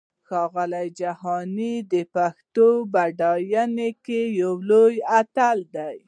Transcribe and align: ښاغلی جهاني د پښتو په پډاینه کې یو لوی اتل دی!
ښاغلی 0.27 0.87
جهاني 0.99 1.73
د 1.91 1.93
پښتو 2.13 2.69
په 2.83 2.85
پډاینه 2.93 3.89
کې 4.05 4.21
یو 4.41 4.53
لوی 4.69 4.95
اتل 5.21 5.57
دی! 5.75 5.95